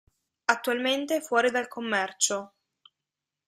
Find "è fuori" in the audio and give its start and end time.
1.17-1.51